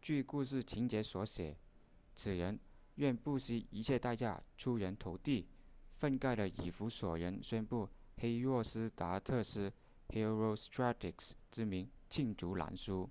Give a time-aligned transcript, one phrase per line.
[0.00, 1.54] 据故事情节所写
[2.14, 2.58] 此人
[2.94, 5.46] 愿不惜一切代价出人头地
[5.96, 9.70] 愤慨的以弗所人宣布黑若斯达特斯
[10.08, 13.10] herostratus 之名罄竹难书